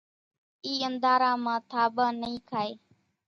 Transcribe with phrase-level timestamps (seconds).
[0.65, 2.73] اِي انڌارا مان ٿاٻان نئي کائي